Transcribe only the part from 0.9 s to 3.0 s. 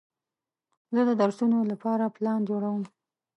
زه د درسونو لپاره پلان جوړوم.